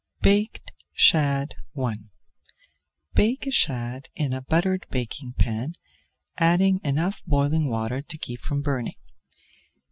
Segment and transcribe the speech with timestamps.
[0.23, 1.93] BAKED SHAD I
[3.13, 5.75] Bake a shad in a buttered baking pan,
[6.39, 8.95] adding enough boiling water to keep from burning.